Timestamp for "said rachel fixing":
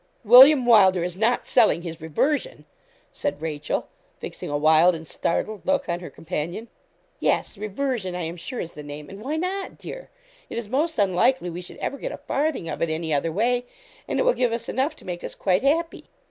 3.13-4.49